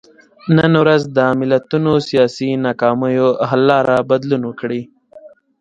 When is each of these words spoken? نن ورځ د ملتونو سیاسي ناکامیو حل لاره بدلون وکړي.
نن 0.57 0.71
ورځ 0.83 1.01
د 1.17 1.19
ملتونو 1.39 1.91
سیاسي 2.07 2.49
ناکامیو 2.65 3.27
حل 3.49 3.61
لاره 3.69 3.95
بدلون 4.09 4.41
وکړي. 4.45 4.81